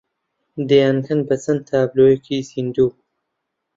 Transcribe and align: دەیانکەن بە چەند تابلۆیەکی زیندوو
دەیانکەن 0.69 1.19
بە 1.27 1.35
چەند 1.43 1.61
تابلۆیەکی 1.69 2.45
زیندوو 2.49 2.91